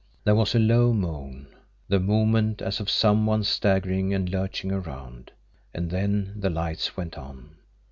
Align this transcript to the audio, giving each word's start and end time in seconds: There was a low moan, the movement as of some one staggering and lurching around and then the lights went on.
There 0.23 0.33
was 0.33 0.55
a 0.55 0.57
low 0.57 0.93
moan, 0.93 1.45
the 1.87 1.99
movement 1.99 2.59
as 2.63 2.79
of 2.79 2.89
some 2.89 3.27
one 3.27 3.43
staggering 3.43 4.15
and 4.15 4.27
lurching 4.27 4.71
around 4.71 5.29
and 5.75 5.91
then 5.91 6.33
the 6.37 6.49
lights 6.49 6.97
went 6.97 7.19
on. 7.19 7.57